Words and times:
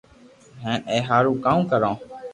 ھين 0.63 0.79
اي 0.89 0.97
ھارون 1.09 1.35
ڪاو 1.45 1.59
ڪرو 1.71 1.93